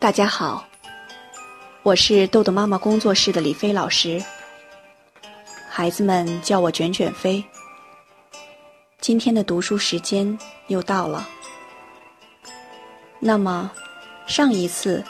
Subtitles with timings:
[0.00, 0.66] 大家好，
[1.82, 4.18] 我是豆豆妈妈工作室的李飞老师。
[5.68, 7.44] 孩子们叫我卷卷飞。
[8.98, 11.28] 今天的读书时间又到了。
[13.18, 13.70] 那么，
[14.26, 15.04] 上一次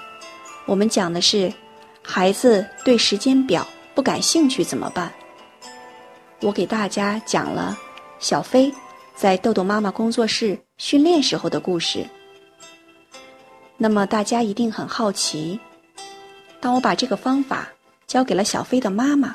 [0.66, 1.54] 我们讲的是
[2.02, 3.64] 孩子对时间表
[3.94, 5.12] 不感兴趣怎么办？
[6.40, 7.78] 我给大家讲了
[8.18, 8.74] 小飞
[9.14, 12.04] 在豆豆妈妈工作室训练时候的故事。
[13.82, 15.58] 那么大家一定很好奇，
[16.60, 17.66] 当我把这个方法
[18.06, 19.34] 教给了小飞的妈妈，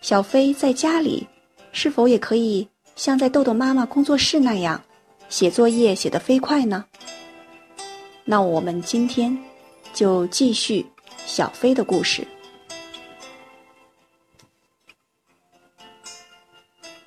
[0.00, 1.26] 小飞在家里
[1.70, 4.82] 是否也可以像在豆豆妈妈工作室那样
[5.28, 6.82] 写作业写得飞快呢？
[8.24, 9.36] 那我们今天
[9.92, 10.86] 就继续
[11.26, 12.26] 小飞的故事。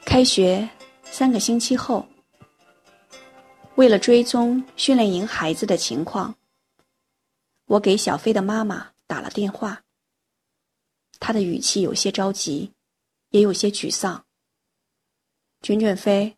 [0.06, 0.70] 开学
[1.06, 2.06] 三个星期后。
[3.76, 6.36] 为了追踪训练营孩子的情况，
[7.66, 9.82] 我给小飞的妈妈打了电话。
[11.20, 12.72] 她的语气有些着急，
[13.30, 14.24] 也有些沮丧。
[15.64, 16.38] 卷卷飞，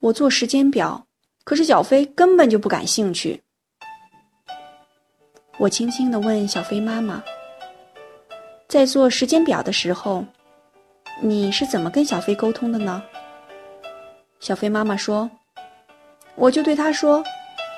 [0.00, 1.06] 我做时间表，
[1.42, 3.42] 可是小飞根本就不感兴趣。
[5.58, 7.22] 我轻轻地问小飞妈妈
[8.68, 10.22] ：“在做时间表的时候，
[11.22, 13.02] 你是怎么跟小飞沟通的呢？”
[14.38, 15.30] 小飞妈妈说。
[16.38, 17.22] 我就对他说：“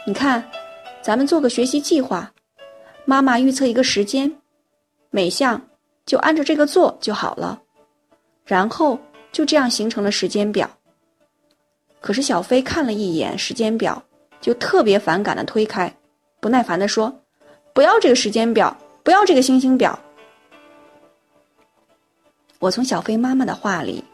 [0.07, 0.45] 你看，
[1.01, 2.31] 咱们做个学习计划，
[3.07, 4.31] 妈妈预测一个时间，
[5.09, 5.61] 每项
[6.05, 7.59] 就按照这个做就好了，
[8.45, 8.99] 然后
[9.33, 10.69] 就这样形成了时间表。”
[12.03, 14.03] 可是小飞看了一眼时间表，
[14.43, 15.91] 就特别反感的推开，
[16.39, 17.11] 不耐烦的说
[17.73, 19.99] ：“不要这个时间表，不要这个星星表。”
[22.61, 24.05] 我从小飞妈妈的话里，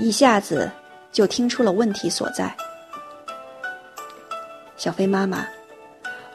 [0.00, 0.68] 一下子
[1.12, 2.52] 就听出了问题所在。
[4.78, 5.44] 小飞妈妈，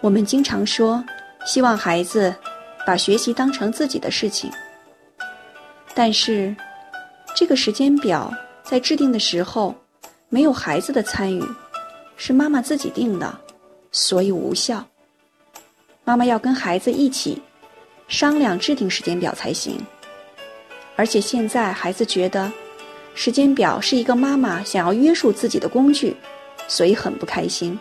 [0.02, 1.02] 我们经常说，
[1.46, 2.36] 希望孩子
[2.86, 4.52] 把学习当成自己的事情。
[5.96, 6.54] 但是，
[7.34, 9.74] 这个时间表在制定的时候
[10.28, 11.42] 没有孩子的参与，
[12.18, 13.34] 是妈妈自己定的，
[13.94, 14.86] 所以无效。
[16.04, 17.42] 妈妈要跟孩子一起
[18.10, 19.80] 商量制定时间表才行。
[20.98, 22.52] 而且现在孩子觉得，
[23.16, 26.14] 时间表是一个妈妈想要约束自己的工具，
[26.68, 27.80] 所以很不开心。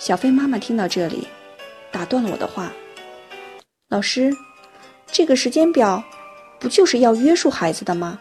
[0.00, 1.28] 小飞妈妈听到这里，
[1.92, 2.72] 打断了我的话
[3.90, 4.34] ：“老师，
[5.06, 6.02] 这个时间表
[6.58, 8.18] 不就是要约束孩子的吗？”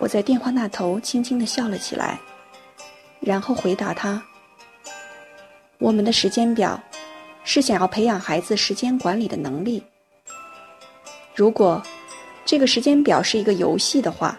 [0.00, 2.18] 我在电话那头轻轻的笑了起来，
[3.20, 4.20] 然后回答他
[5.76, 6.82] ：“我们的时间表
[7.44, 9.84] 是想要培养孩子时间管理的能力。
[11.34, 11.82] 如果
[12.46, 14.38] 这个时间表是一个游戏的话，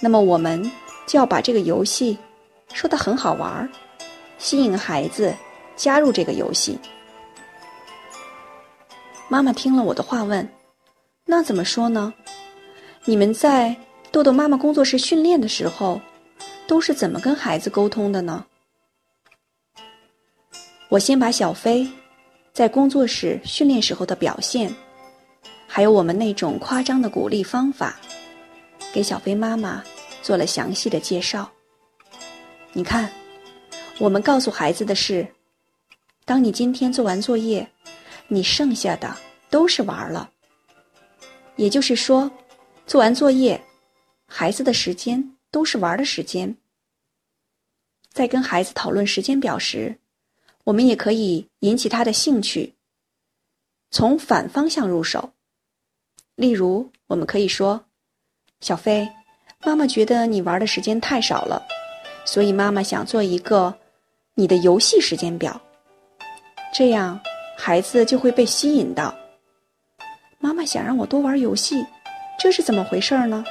[0.00, 0.60] 那么我们
[1.06, 2.18] 就要把这个游戏
[2.74, 3.68] 说的很好玩儿。”
[4.40, 5.36] 吸引孩子
[5.76, 6.76] 加入这个游戏。
[9.28, 10.48] 妈妈听了我的话，问
[11.24, 12.12] ：“那怎么说呢？
[13.04, 13.76] 你们在
[14.10, 16.00] 豆豆妈妈工作室训练的时候，
[16.66, 18.44] 都是怎么跟孩子沟通的呢？”
[20.88, 21.86] 我先把小飞
[22.52, 24.74] 在工作室训练时候的表现，
[25.68, 28.00] 还有我们那种夸张的鼓励方法，
[28.92, 29.84] 给小飞妈妈
[30.22, 31.48] 做了详细的介绍。
[32.72, 33.08] 你看。
[34.00, 35.28] 我们告诉孩子的是：
[36.24, 37.70] 当你今天做完作业，
[38.28, 39.14] 你剩下的
[39.50, 40.30] 都是玩了。
[41.56, 42.30] 也就是说，
[42.86, 43.62] 做完作业，
[44.26, 46.56] 孩子的时间都是玩的时间。
[48.10, 49.98] 在跟孩子讨论时间表时，
[50.64, 52.72] 我们也可以引起他的兴趣，
[53.90, 55.34] 从反方向入手。
[56.36, 57.84] 例如，我们可以说
[58.62, 59.06] ：“小飞，
[59.62, 61.62] 妈妈觉得你玩的时间太少了，
[62.24, 63.76] 所以妈妈想做一个。”
[64.40, 65.60] 你的游戏时间表，
[66.72, 67.20] 这样
[67.58, 69.14] 孩子就会被吸引到。
[70.38, 71.84] 妈妈想让我多玩游戏，
[72.38, 73.44] 这是怎么回事呢？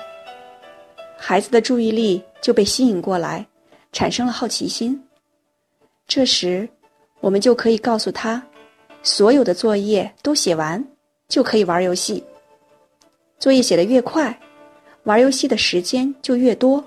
[1.15, 3.45] 孩子的注意力就被吸引过来，
[3.91, 4.99] 产生了好奇心。
[6.07, 6.67] 这时，
[7.19, 8.41] 我们就可以告诉他，
[9.03, 10.83] 所有的作业都写完，
[11.27, 12.23] 就可以玩游戏。
[13.37, 14.35] 作业写得越快，
[15.03, 16.83] 玩游戏的时间就越多。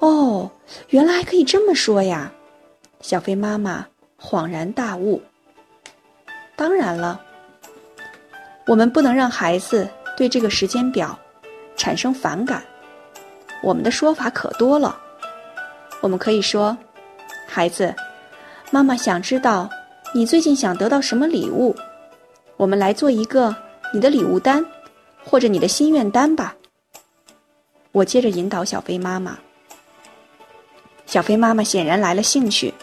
[0.00, 0.50] 哦，
[0.90, 2.30] 原来还可以这么说呀！
[3.00, 3.86] 小飞妈妈
[4.20, 5.22] 恍然大悟。
[6.56, 7.20] 当然了，
[8.66, 11.18] 我们不能让孩子对这个时间表
[11.76, 12.62] 产生反感。
[13.62, 15.00] 我们的说法可多了。
[16.00, 16.76] 我们可以说
[17.46, 17.94] ：“孩子，
[18.70, 19.68] 妈妈想知道
[20.12, 21.74] 你最近想得到什么礼物，
[22.56, 23.54] 我们来做一个
[23.92, 24.64] 你的礼物单，
[25.24, 26.54] 或者你的心愿单吧。”
[27.92, 29.38] 我接着引导小飞妈妈。
[31.06, 32.74] 小飞妈妈显然来了兴趣。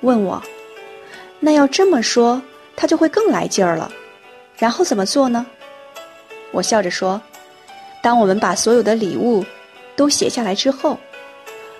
[0.00, 0.42] 问我，
[1.40, 2.40] 那要这么说，
[2.76, 3.90] 他就会更来劲儿了。
[4.56, 5.46] 然后怎么做呢？
[6.50, 7.20] 我笑着说
[8.02, 9.44] ：“当我们把所有的礼物
[9.96, 10.98] 都写下来之后，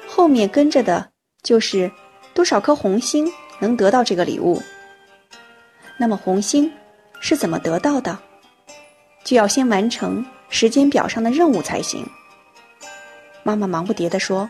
[0.06, 1.08] 后面跟着的
[1.42, 1.90] 就是
[2.34, 3.26] 多少颗红星
[3.58, 4.62] 能得到这个礼物。
[5.96, 6.70] 那么红星
[7.20, 8.18] 是怎么得到的？
[9.24, 12.06] 就要先完成时间表上的任务才行。”
[13.42, 14.48] 妈妈忙不迭地说：“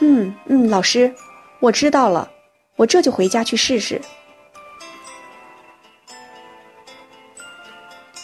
[0.00, 1.14] 嗯嗯，老师，
[1.60, 2.30] 我知道了，
[2.78, 4.00] 我这就回家去试试。”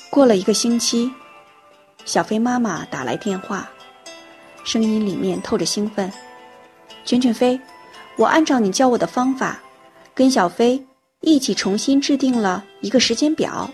[0.08, 1.10] 过了一个星期，
[2.04, 3.68] 小飞妈妈打来电话，
[4.64, 6.10] 声音里面透着兴奋
[7.04, 7.60] ：“卷卷飞，
[8.16, 9.60] 我按照你教我的方法，
[10.14, 10.80] 跟小飞
[11.20, 13.68] 一起重新制定了一个时间表，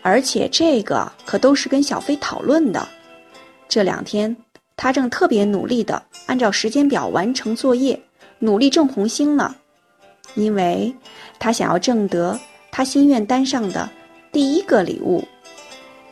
[0.00, 2.88] 而且这个可都是跟小飞讨论的。
[3.68, 4.34] 这两天
[4.74, 8.00] 他正特别努力的按照时间表完成作业，
[8.38, 9.54] 努力挣红星呢，
[10.34, 10.94] 因为
[11.38, 12.38] 他想要挣得
[12.70, 13.88] 他心愿单上的
[14.32, 15.26] 第一个礼物。”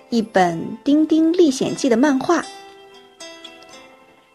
[0.09, 2.45] 一本《丁丁历险记》的漫画，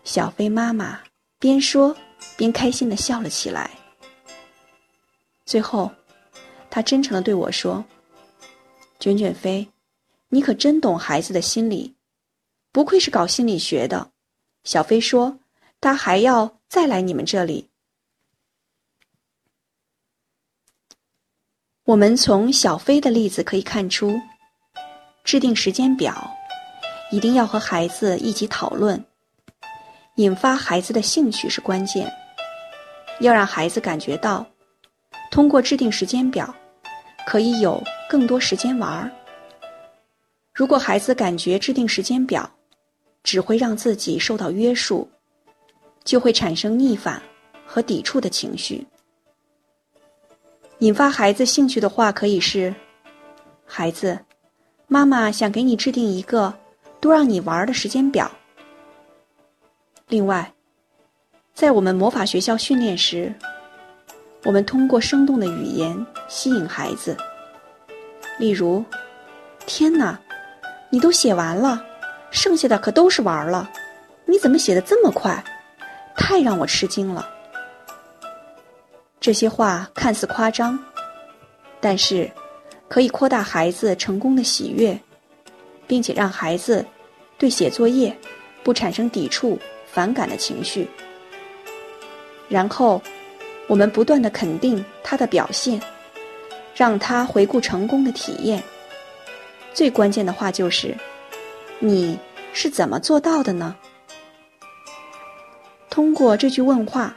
[0.04, 1.00] 小飞妈妈
[1.40, 1.96] 边说
[2.36, 3.72] 边开心的笑了起来。
[5.46, 5.90] 最后，
[6.70, 7.84] 她真诚的对我说
[9.00, 9.66] ：“卷卷飞，
[10.28, 11.96] 你可真懂孩子的心理，
[12.74, 14.12] 不愧是搞心理学的。”
[14.66, 15.40] 小飞说
[15.80, 17.70] ：“他还要再来你们这里。”
[21.92, 24.18] 我们从小飞的例子可以看出。
[25.26, 26.26] 制定时间表，
[27.12, 29.04] 一定要和孩子一起讨论，
[30.16, 32.10] 引发孩子的兴趣是关键。
[33.20, 34.46] 要让孩子感觉到，
[35.32, 36.56] 通过制定时间表，
[37.28, 39.12] 可以有更多时间玩儿。
[40.54, 42.50] 如果孩子感觉制定时间表
[43.22, 45.06] 只会让自己受到约束，
[46.06, 47.22] 就会产生逆反
[47.66, 48.88] 和抵触的情绪。
[50.82, 52.74] 引发孩子兴趣的话，可以是：
[53.68, 54.18] 孩子。
[54.88, 56.52] 妈妈想给你制定一个
[57.00, 58.30] 多让你玩的时间表。
[60.08, 60.52] 另外，
[61.54, 63.32] 在我们魔法学校训练时，
[64.44, 67.16] 我们通过生动的语言吸引孩子。
[68.40, 68.84] 例如
[69.68, 70.20] ：“天哪，
[70.90, 71.80] 你都写完了，
[72.32, 73.70] 剩下的可都是玩了，
[74.26, 75.44] 你怎么写的这么快？
[76.16, 77.30] 太让我吃惊了。”
[79.22, 80.78] 这些话看似夸张，
[81.80, 82.30] 但是。
[82.92, 85.00] 可以扩大孩子成功的喜悦，
[85.88, 86.86] 并且让孩子
[87.38, 88.14] 对写作业
[88.64, 89.58] 不产生抵触、
[89.90, 90.86] 反感的情绪。
[92.50, 93.02] 然后，
[93.68, 95.82] 我们不断的肯定他的表现，
[96.76, 98.62] 让他回顾成功的体验。
[99.74, 100.94] 最关键的话就是
[101.80, 102.20] ：“你
[102.52, 103.74] 是怎么做到的呢？”
[105.90, 107.16] 通过这句问话，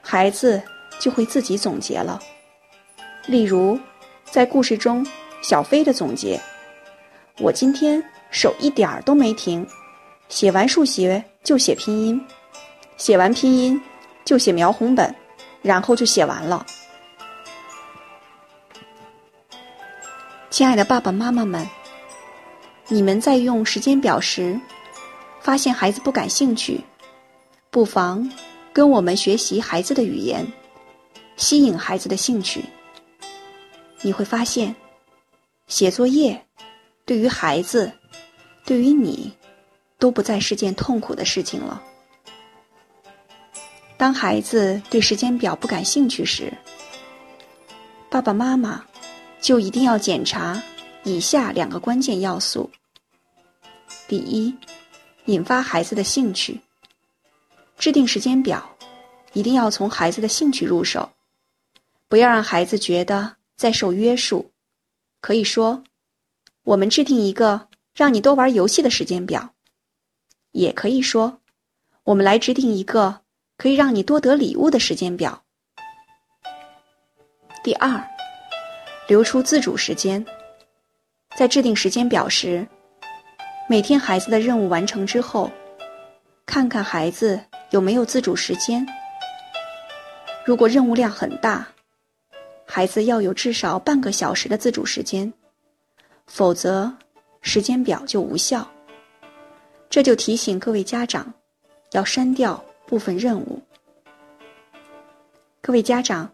[0.00, 0.60] 孩子
[1.02, 2.20] 就会自己总结了。
[3.26, 3.78] 例如。
[4.30, 5.06] 在故事中，
[5.42, 6.40] 小飞的总结：
[7.38, 9.66] 我今天手一点儿都没停，
[10.30, 12.18] 写完数学就写拼音，
[12.96, 13.78] 写完拼音
[14.24, 15.14] 就写描红本，
[15.60, 16.64] 然后就写完了。
[20.48, 21.68] 亲爱的爸爸妈妈们，
[22.88, 24.58] 你们在用时间表时，
[25.42, 26.82] 发现孩子不感兴趣，
[27.70, 28.26] 不妨
[28.72, 30.50] 跟我们学习孩子的语言，
[31.42, 32.64] 吸引孩子的兴趣。
[34.00, 34.72] 你会发现，
[35.66, 36.46] 写作业
[37.04, 37.90] 对于孩子，
[38.64, 39.32] 对于你，
[39.98, 41.82] 都不再是件痛苦的事情了。
[43.96, 46.56] 当孩子对时间表不感兴趣时，
[48.08, 48.84] 爸爸妈妈
[49.40, 50.62] 就一定要检查
[51.02, 52.70] 以下两个关键要素：
[54.06, 54.54] 第一，
[55.24, 56.60] 引发孩子的兴趣。
[57.78, 58.64] 制定时间表，
[59.32, 61.10] 一定要从孩子的兴趣入手，
[62.12, 63.36] 不要让孩子觉得。
[63.56, 64.50] 在受约束，
[65.22, 65.82] 可以说，
[66.64, 69.54] 我们制定一个让你多玩游戏的时间表；
[70.50, 71.40] 也可以说，
[72.02, 73.20] 我们来制定一个
[73.56, 75.42] 可以让你多得礼物的时间表。
[77.64, 78.04] 第二，
[79.08, 80.22] 留出自主时间。
[81.34, 82.68] 在制定时间表时，
[83.70, 85.50] 每天孩子的任务完成之后，
[86.44, 87.40] 看看孩子
[87.70, 88.86] 有没有自主时间。
[90.44, 91.71] 如果任务量很大，
[92.74, 95.30] 孩子要有至少半个小时的自主时间，
[96.26, 96.90] 否则
[97.42, 98.66] 时间表就无效。
[99.90, 101.34] 这就提醒各位家长，
[101.90, 103.62] 要删掉部分任务。
[105.60, 106.32] 各位家长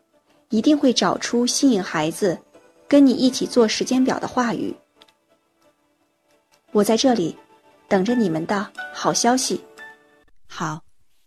[0.51, 2.41] 一定会找出吸引孩子
[2.87, 4.73] 跟你一起做时间表的话语。
[6.71, 7.37] 我在这里
[7.89, 9.61] 等着你们的好消息。
[10.47, 10.85] 好，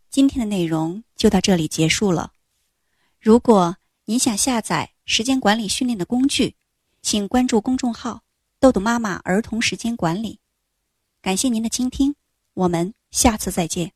[0.09, 2.31] 今天的内容就到这里结束了。
[3.19, 3.75] 如果
[4.05, 4.89] 你想下载。
[5.11, 6.55] 时间管理训练的工具，
[7.01, 8.23] 请关注公众号
[8.61, 10.39] “豆豆妈妈儿童时间管理”。
[11.21, 12.15] 感谢您的倾听，
[12.53, 13.91] 我们下次再见。